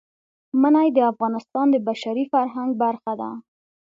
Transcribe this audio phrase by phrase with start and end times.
[0.61, 3.31] منی د افغانستان د بشري فرهنګ برخه ده.